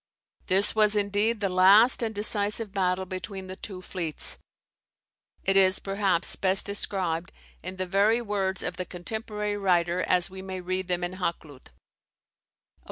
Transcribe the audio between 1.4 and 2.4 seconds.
the last and the